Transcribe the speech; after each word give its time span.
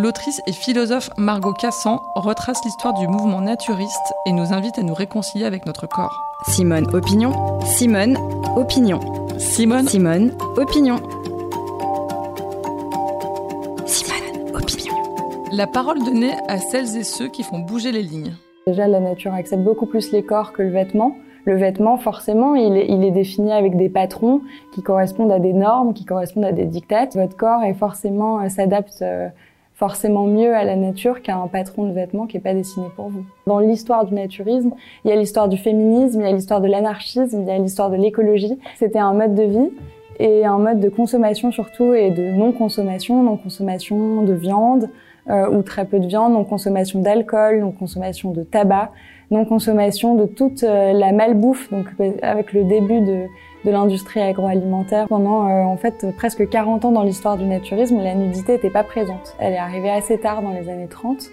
L'autrice 0.00 0.40
et 0.46 0.52
philosophe 0.52 1.10
Margot 1.16 1.52
Cassan 1.52 1.98
retrace 2.14 2.64
l'histoire 2.64 2.94
du 2.94 3.08
mouvement 3.08 3.40
naturiste 3.40 4.14
et 4.26 4.32
nous 4.32 4.52
invite 4.52 4.78
à 4.78 4.84
nous 4.84 4.94
réconcilier 4.94 5.44
avec 5.44 5.66
notre 5.66 5.88
corps. 5.88 6.16
Simone 6.46 6.86
Opinion, 6.94 7.32
Simone 7.62 8.16
Opinion. 8.54 9.00
Simone 9.40 9.88
Simone 9.88 10.36
Opinion. 10.56 10.98
Simone 13.86 14.54
Opinion. 14.54 14.94
La 15.50 15.66
parole 15.66 15.98
donnée 16.04 16.34
à 16.46 16.58
celles 16.58 16.96
et 16.96 17.02
ceux 17.02 17.26
qui 17.26 17.42
font 17.42 17.58
bouger 17.58 17.90
les 17.90 18.02
lignes. 18.02 18.34
Déjà, 18.68 18.86
la 18.86 19.00
nature 19.00 19.34
accepte 19.34 19.64
beaucoup 19.64 19.86
plus 19.86 20.12
les 20.12 20.22
corps 20.22 20.52
que 20.52 20.62
le 20.62 20.70
vêtement. 20.70 21.16
Le 21.44 21.56
vêtement, 21.56 21.96
forcément, 21.98 22.54
il 22.54 22.76
est, 22.76 22.86
il 22.88 23.02
est 23.02 23.10
défini 23.10 23.50
avec 23.50 23.76
des 23.76 23.88
patrons 23.88 24.42
qui 24.72 24.80
correspondent 24.80 25.32
à 25.32 25.40
des 25.40 25.54
normes, 25.54 25.92
qui 25.92 26.04
correspondent 26.04 26.44
à 26.44 26.52
des 26.52 26.66
dictates. 26.66 27.16
Votre 27.16 27.36
corps 27.36 27.64
est 27.64 27.74
forcément 27.74 28.38
euh, 28.40 28.48
s'adapte 28.48 29.02
euh, 29.02 29.28
forcément 29.78 30.26
mieux 30.26 30.56
à 30.56 30.64
la 30.64 30.74
nature 30.74 31.22
qu'à 31.22 31.36
un 31.36 31.46
patron 31.46 31.86
de 31.86 31.92
vêtements 31.92 32.26
qui 32.26 32.36
est 32.36 32.40
pas 32.40 32.52
dessiné 32.52 32.86
pour 32.96 33.10
vous. 33.10 33.24
Dans 33.46 33.60
l'histoire 33.60 34.04
du 34.04 34.12
naturisme, 34.12 34.72
il 35.04 35.10
y 35.10 35.12
a 35.12 35.16
l'histoire 35.16 35.48
du 35.48 35.56
féminisme, 35.56 36.20
il 36.20 36.24
y 36.24 36.28
a 36.28 36.32
l'histoire 36.32 36.60
de 36.60 36.66
l'anarchisme, 36.66 37.42
il 37.42 37.46
y 37.46 37.50
a 37.52 37.58
l'histoire 37.58 37.88
de 37.88 37.96
l'écologie. 37.96 38.58
C'était 38.74 38.98
un 38.98 39.14
mode 39.14 39.36
de 39.36 39.44
vie 39.44 39.70
et 40.18 40.44
un 40.44 40.58
mode 40.58 40.80
de 40.80 40.88
consommation 40.88 41.52
surtout 41.52 41.94
et 41.94 42.10
de 42.10 42.24
non-consommation, 42.24 43.22
non-consommation 43.22 44.24
de 44.24 44.32
viande 44.32 44.90
euh, 45.30 45.48
ou 45.48 45.62
très 45.62 45.84
peu 45.84 46.00
de 46.00 46.08
viande, 46.08 46.32
non-consommation 46.32 47.00
d'alcool, 47.00 47.60
non-consommation 47.60 48.32
de 48.32 48.42
tabac, 48.42 48.90
non-consommation 49.30 50.16
de 50.16 50.26
toute 50.26 50.64
euh, 50.64 50.92
la 50.92 51.12
malbouffe. 51.12 51.70
Donc 51.70 51.86
avec 52.22 52.52
le 52.52 52.64
début 52.64 53.00
de, 53.00 53.26
de 53.64 53.70
l'industrie 53.70 54.20
agroalimentaire, 54.20 55.08
pendant 55.08 55.48
euh, 55.48 55.62
en 55.62 55.76
fait 55.76 56.06
presque 56.16 56.48
40 56.48 56.84
ans 56.84 56.92
dans 56.92 57.02
l'histoire 57.02 57.36
du 57.36 57.44
naturisme, 57.44 57.98
la 57.98 58.14
nudité 58.14 58.52
n'était 58.52 58.70
pas 58.70 58.84
présente. 58.84 59.34
Elle 59.38 59.54
est 59.54 59.58
arrivée 59.58 59.90
assez 59.90 60.18
tard 60.18 60.42
dans 60.42 60.52
les 60.52 60.68
années 60.68 60.88
30. 60.88 61.30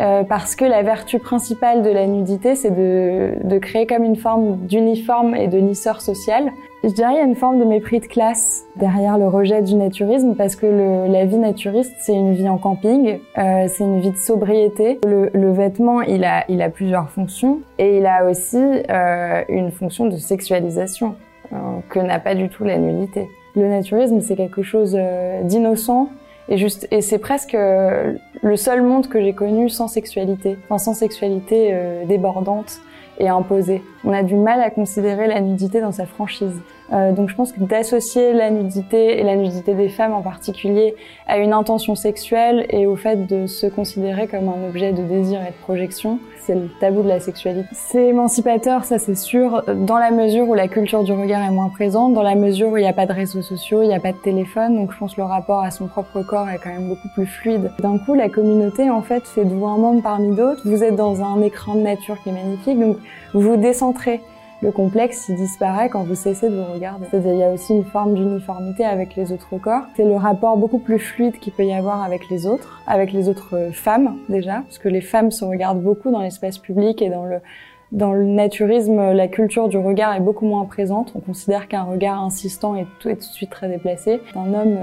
Euh, 0.00 0.22
parce 0.22 0.54
que 0.54 0.64
la 0.64 0.82
vertu 0.82 1.18
principale 1.18 1.82
de 1.82 1.90
la 1.90 2.06
nudité, 2.06 2.54
c'est 2.54 2.70
de, 2.70 3.34
de 3.42 3.58
créer 3.58 3.84
comme 3.84 4.04
une 4.04 4.14
forme 4.14 4.58
d'uniforme 4.58 5.34
et 5.34 5.48
de 5.48 5.58
lisseur 5.58 6.00
social. 6.00 6.52
Je 6.84 6.90
dirais 6.90 7.08
qu'il 7.08 7.18
y 7.18 7.22
a 7.22 7.26
une 7.26 7.34
forme 7.34 7.58
de 7.58 7.64
mépris 7.64 7.98
de 7.98 8.06
classe 8.06 8.64
derrière 8.76 9.18
le 9.18 9.26
rejet 9.26 9.62
du 9.62 9.74
naturisme, 9.74 10.36
parce 10.36 10.54
que 10.54 10.66
le, 10.66 11.12
la 11.12 11.24
vie 11.24 11.38
naturiste, 11.38 11.92
c'est 11.98 12.14
une 12.14 12.34
vie 12.34 12.48
en 12.48 12.58
camping, 12.58 13.18
euh, 13.36 13.66
c'est 13.66 13.82
une 13.82 13.98
vie 13.98 14.12
de 14.12 14.16
sobriété. 14.16 15.00
Le, 15.04 15.30
le, 15.34 15.50
vêtement, 15.50 16.02
il 16.02 16.22
a, 16.22 16.44
il 16.48 16.62
a 16.62 16.70
plusieurs 16.70 17.10
fonctions, 17.10 17.58
et 17.78 17.98
il 17.98 18.06
a 18.06 18.24
aussi 18.30 18.62
euh, 18.62 19.42
une 19.48 19.72
fonction 19.72 20.06
de 20.06 20.16
sexualisation 20.16 21.16
que 21.88 21.98
n'a 21.98 22.18
pas 22.18 22.34
du 22.34 22.48
tout 22.48 22.64
la 22.64 22.78
nudité. 22.78 23.28
Le 23.56 23.68
naturisme, 23.68 24.20
c'est 24.20 24.36
quelque 24.36 24.62
chose 24.62 24.96
euh, 24.98 25.42
d'innocent, 25.42 26.10
et 26.48 26.56
juste, 26.58 26.86
et 26.90 27.00
c'est 27.00 27.18
presque 27.18 27.54
euh, 27.54 28.14
le 28.42 28.56
seul 28.56 28.82
monde 28.82 29.08
que 29.08 29.20
j'ai 29.20 29.32
connu 29.32 29.68
sans 29.68 29.88
sexualité, 29.88 30.56
enfin 30.64 30.78
sans 30.78 30.94
sexualité 30.94 31.70
euh, 31.72 32.04
débordante 32.04 32.80
et 33.18 33.28
imposée. 33.28 33.82
On 34.04 34.12
a 34.12 34.22
du 34.22 34.36
mal 34.36 34.60
à 34.60 34.70
considérer 34.70 35.26
la 35.26 35.40
nudité 35.40 35.80
dans 35.80 35.92
sa 35.92 36.06
franchise. 36.06 36.60
Euh, 36.92 37.12
donc 37.12 37.28
je 37.28 37.34
pense 37.34 37.52
que 37.52 37.60
d'associer 37.60 38.32
la 38.32 38.50
nudité 38.50 39.20
et 39.20 39.22
la 39.22 39.36
nudité 39.36 39.74
des 39.74 39.88
femmes 39.88 40.14
en 40.14 40.22
particulier 40.22 40.94
à 41.26 41.38
une 41.38 41.52
intention 41.52 41.94
sexuelle 41.94 42.66
et 42.70 42.86
au 42.86 42.96
fait 42.96 43.26
de 43.26 43.46
se 43.46 43.66
considérer 43.66 44.26
comme 44.26 44.48
un 44.48 44.68
objet 44.68 44.92
de 44.92 45.02
désir 45.02 45.40
et 45.42 45.50
de 45.50 45.62
projection, 45.62 46.18
c'est 46.40 46.54
le 46.54 46.68
tabou 46.80 47.02
de 47.02 47.08
la 47.08 47.20
sexualité. 47.20 47.68
C'est 47.72 48.06
émancipateur, 48.06 48.84
ça 48.84 48.98
c'est 48.98 49.14
sûr, 49.14 49.62
dans 49.66 49.98
la 49.98 50.10
mesure 50.10 50.48
où 50.48 50.54
la 50.54 50.66
culture 50.68 51.04
du 51.04 51.12
regard 51.12 51.42
est 51.42 51.50
moins 51.50 51.68
présente, 51.68 52.14
dans 52.14 52.22
la 52.22 52.34
mesure 52.34 52.70
où 52.70 52.78
il 52.78 52.82
n'y 52.82 52.88
a 52.88 52.94
pas 52.94 53.06
de 53.06 53.12
réseaux 53.12 53.42
sociaux, 53.42 53.82
il 53.82 53.88
n'y 53.88 53.94
a 53.94 54.00
pas 54.00 54.12
de 54.12 54.18
téléphone, 54.18 54.76
donc 54.76 54.92
je 54.92 54.98
pense 54.98 55.14
que 55.14 55.20
le 55.20 55.26
rapport 55.26 55.60
à 55.60 55.70
son 55.70 55.88
propre 55.88 56.22
corps 56.22 56.48
est 56.48 56.58
quand 56.58 56.70
même 56.70 56.88
beaucoup 56.88 57.08
plus 57.14 57.26
fluide. 57.26 57.70
D'un 57.80 57.98
coup, 57.98 58.14
la 58.14 58.30
communauté 58.30 58.88
en 58.88 59.02
fait 59.02 59.26
fait 59.26 59.44
de 59.44 59.54
vous 59.54 59.66
un 59.66 59.76
membre 59.76 60.02
parmi 60.02 60.34
d'autres, 60.34 60.62
vous 60.64 60.82
êtes 60.82 60.96
dans 60.96 61.22
un 61.22 61.42
écran 61.42 61.74
de 61.74 61.80
nature 61.80 62.16
qui 62.22 62.30
est 62.30 62.32
magnifique, 62.32 62.80
donc 62.80 62.96
vous 63.34 63.42
vous 63.42 63.56
décentrez 63.56 64.22
le 64.60 64.72
complexe 64.72 65.26
il 65.28 65.36
disparaît 65.36 65.88
quand 65.88 66.02
vous 66.02 66.14
cessez 66.14 66.48
de 66.48 66.56
vous 66.56 66.72
regarder. 66.72 67.06
Il 67.12 67.36
y 67.36 67.42
a 67.42 67.50
aussi 67.50 67.72
une 67.72 67.84
forme 67.84 68.14
d'uniformité 68.14 68.84
avec 68.84 69.14
les 69.16 69.32
autres 69.32 69.56
corps. 69.58 69.84
C'est 69.96 70.04
le 70.04 70.16
rapport 70.16 70.56
beaucoup 70.56 70.78
plus 70.78 70.98
fluide 70.98 71.38
qu'il 71.38 71.52
peut 71.52 71.64
y 71.64 71.72
avoir 71.72 72.02
avec 72.02 72.28
les 72.28 72.46
autres, 72.46 72.82
avec 72.86 73.12
les 73.12 73.28
autres 73.28 73.70
femmes 73.72 74.16
déjà, 74.28 74.62
parce 74.62 74.78
que 74.78 74.88
les 74.88 75.00
femmes 75.00 75.30
se 75.30 75.44
regardent 75.44 75.82
beaucoup 75.82 76.10
dans 76.10 76.20
l'espace 76.20 76.58
public 76.58 77.02
et 77.02 77.08
dans 77.08 77.24
le 77.24 77.40
dans 77.90 78.12
le 78.12 78.24
naturisme, 78.24 79.12
la 79.12 79.28
culture 79.28 79.68
du 79.68 79.78
regard 79.78 80.14
est 80.14 80.20
beaucoup 80.20 80.44
moins 80.44 80.66
présente. 80.66 81.12
On 81.14 81.20
considère 81.20 81.68
qu'un 81.68 81.84
regard 81.84 82.22
insistant 82.22 82.76
est 82.76 82.86
tout, 82.98 83.08
est 83.08 83.14
tout 83.14 83.20
de 83.20 83.32
suite 83.32 83.48
très 83.48 83.66
déplacé. 83.66 84.20
Un 84.36 84.52
homme 84.52 84.76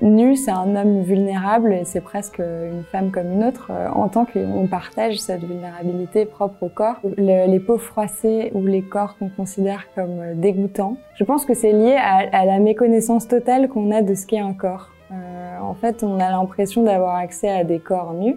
nu, 0.00 0.36
c'est 0.36 0.50
un 0.52 0.76
homme 0.76 1.02
vulnérable 1.02 1.72
et 1.72 1.84
c'est 1.84 2.00
presque 2.00 2.38
une 2.38 2.84
femme 2.84 3.10
comme 3.10 3.32
une 3.32 3.44
autre 3.44 3.70
euh, 3.70 3.88
en 3.90 4.08
tant 4.08 4.24
qu'on 4.24 4.66
partage 4.66 5.18
cette 5.18 5.44
vulnérabilité 5.44 6.26
propre 6.26 6.62
au 6.62 6.68
corps. 6.68 7.00
Le, 7.04 7.50
les 7.50 7.60
peaux 7.60 7.76
froissées 7.76 8.50
ou 8.54 8.64
les 8.64 8.82
corps 8.82 9.16
qu'on 9.18 9.28
considère 9.28 9.86
comme 9.94 10.20
euh, 10.20 10.34
dégoûtants, 10.34 10.96
je 11.16 11.24
pense 11.24 11.44
que 11.44 11.54
c'est 11.54 11.72
lié 11.72 11.96
à, 11.98 12.18
à, 12.32 12.44
la 12.44 12.60
méconnaissance 12.60 13.26
totale 13.26 13.68
qu'on 13.68 13.90
a 13.90 14.02
de 14.02 14.14
ce 14.14 14.26
qu'est 14.26 14.38
un 14.38 14.52
corps. 14.52 14.90
Euh, 15.10 15.58
en 15.60 15.74
fait, 15.74 16.04
on 16.04 16.20
a 16.20 16.30
l'impression 16.30 16.84
d'avoir 16.84 17.16
accès 17.16 17.50
à 17.50 17.64
des 17.64 17.80
corps 17.80 18.14
nus. 18.14 18.36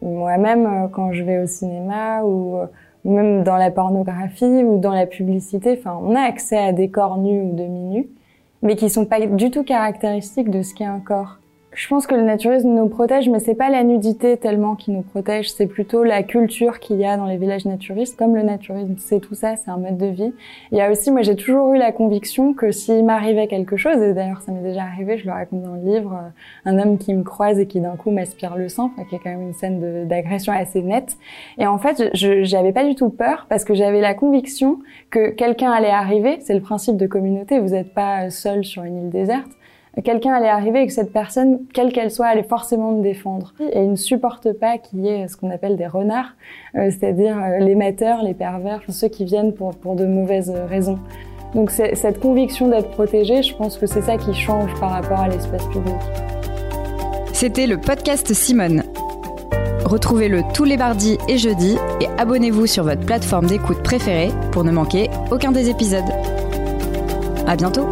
Moi-même, 0.00 0.66
euh, 0.66 0.88
quand 0.88 1.12
je 1.12 1.24
vais 1.24 1.38
au 1.38 1.46
cinéma 1.46 2.22
ou 2.22 2.56
même 3.04 3.42
dans 3.42 3.56
la 3.56 3.72
pornographie 3.72 4.62
ou 4.64 4.78
dans 4.78 4.92
la 4.92 5.06
publicité, 5.06 5.76
enfin, 5.78 5.98
on 6.00 6.14
a 6.14 6.20
accès 6.20 6.56
à 6.56 6.72
des 6.72 6.88
corps 6.88 7.18
nus 7.18 7.40
ou 7.40 7.52
demi-nus 7.56 8.08
mais 8.62 8.76
qui 8.76 8.90
sont 8.90 9.04
pas 9.04 9.20
du 9.20 9.50
tout 9.50 9.64
caractéristiques 9.64 10.50
de 10.50 10.62
ce 10.62 10.74
qu'est 10.74 10.84
un 10.84 11.00
corps. 11.00 11.38
Je 11.74 11.86
pense 11.86 12.06
que 12.06 12.14
le 12.14 12.22
naturisme 12.22 12.70
nous 12.70 12.88
protège, 12.88 13.28
mais 13.28 13.40
c'est 13.40 13.54
pas 13.54 13.68
la 13.68 13.84
nudité 13.84 14.38
tellement 14.38 14.74
qui 14.74 14.90
nous 14.90 15.02
protège, 15.02 15.52
c'est 15.52 15.66
plutôt 15.66 16.02
la 16.02 16.22
culture 16.22 16.80
qu'il 16.80 16.96
y 16.96 17.04
a 17.04 17.16
dans 17.16 17.26
les 17.26 17.36
villages 17.36 17.66
naturistes. 17.66 18.18
Comme 18.18 18.34
le 18.34 18.42
naturisme, 18.42 18.94
c'est 18.96 19.20
tout 19.20 19.34
ça, 19.34 19.56
c'est 19.56 19.70
un 19.70 19.76
mode 19.76 19.98
de 19.98 20.06
vie. 20.06 20.32
Il 20.72 20.78
y 20.78 20.80
a 20.80 20.90
aussi, 20.90 21.10
moi 21.10 21.20
j'ai 21.22 21.36
toujours 21.36 21.74
eu 21.74 21.78
la 21.78 21.92
conviction 21.92 22.54
que 22.54 22.72
s'il 22.72 23.04
m'arrivait 23.04 23.48
quelque 23.48 23.76
chose, 23.76 24.00
et 24.02 24.14
d'ailleurs 24.14 24.40
ça 24.40 24.50
m'est 24.50 24.62
déjà 24.62 24.82
arrivé, 24.82 25.18
je 25.18 25.26
le 25.26 25.32
raconte 25.32 25.62
dans 25.62 25.74
le 25.74 25.82
livre, 25.82 26.14
euh, 26.14 26.70
un 26.70 26.78
homme 26.78 26.96
qui 26.96 27.12
me 27.12 27.22
croise 27.22 27.60
et 27.60 27.66
qui 27.66 27.80
d'un 27.80 27.96
coup 27.96 28.10
m'aspire 28.10 28.56
le 28.56 28.68
sang, 28.68 28.90
enfin, 28.92 29.06
qui 29.08 29.14
est 29.14 29.18
quand 29.18 29.30
même 29.30 29.42
une 29.42 29.54
scène 29.54 30.08
d'agression 30.08 30.54
assez 30.54 30.80
nette. 30.80 31.18
Et 31.58 31.66
en 31.66 31.78
fait, 31.78 32.10
je 32.14 32.44
j'avais 32.44 32.72
pas 32.72 32.84
du 32.84 32.94
tout 32.94 33.10
peur 33.10 33.46
parce 33.50 33.64
que 33.64 33.74
j'avais 33.74 34.00
la 34.00 34.14
conviction 34.14 34.78
que 35.10 35.30
quelqu'un 35.30 35.70
allait 35.70 35.90
arriver. 35.90 36.38
C'est 36.40 36.54
le 36.54 36.60
principe 36.60 36.96
de 36.96 37.06
communauté. 37.06 37.58
Vous 37.58 37.70
n'êtes 37.70 37.92
pas 37.92 38.30
seul 38.30 38.64
sur 38.64 38.84
une 38.84 39.04
île 39.04 39.10
déserte 39.10 39.57
quelqu'un 40.02 40.32
allait 40.32 40.48
arriver 40.48 40.82
et 40.82 40.86
que 40.86 40.92
cette 40.92 41.12
personne, 41.12 41.60
quelle 41.72 41.92
qu'elle 41.92 42.10
soit, 42.10 42.26
allait 42.26 42.42
forcément 42.42 42.92
me 42.92 43.02
défendre. 43.02 43.52
Et 43.72 43.82
il 43.82 43.90
ne 43.90 43.96
supporte 43.96 44.52
pas 44.52 44.78
qu'il 44.78 45.00
y 45.00 45.08
ait 45.08 45.28
ce 45.28 45.36
qu'on 45.36 45.50
appelle 45.50 45.76
des 45.76 45.86
renards, 45.86 46.34
euh, 46.76 46.90
c'est-à-dire 46.90 47.36
euh, 47.36 47.58
les 47.58 47.74
mateurs, 47.74 48.22
les 48.22 48.34
pervers, 48.34 48.80
ceux 48.88 49.08
qui 49.08 49.24
viennent 49.24 49.52
pour, 49.52 49.74
de 49.94 50.06
mauvaises 50.06 50.52
raisons. 50.68 50.98
Donc 51.54 51.70
cette 51.70 52.20
conviction 52.20 52.68
d'être 52.68 52.90
protégé, 52.90 53.42
je 53.42 53.56
pense 53.56 53.78
que 53.78 53.86
c'est 53.86 54.02
ça 54.02 54.18
qui 54.18 54.34
change 54.34 54.70
par 54.78 54.90
rapport 54.90 55.20
à 55.20 55.28
l'espace 55.28 55.66
public. 55.68 55.94
C'était 57.32 57.66
le 57.66 57.78
podcast 57.78 58.34
Simone. 58.34 58.82
Retrouvez-le 59.84 60.42
tous 60.52 60.64
les 60.64 60.76
mardis 60.76 61.16
et 61.28 61.38
jeudis 61.38 61.78
et 62.02 62.06
abonnez-vous 62.18 62.66
sur 62.66 62.84
votre 62.84 63.00
plateforme 63.00 63.46
d'écoute 63.46 63.82
préférée 63.82 64.30
pour 64.52 64.62
ne 64.62 64.70
manquer 64.70 65.08
aucun 65.30 65.50
des 65.50 65.70
épisodes. 65.70 66.10
À 67.46 67.56
bientôt! 67.56 67.88